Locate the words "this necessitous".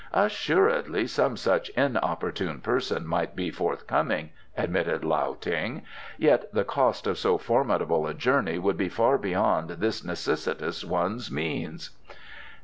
9.69-10.83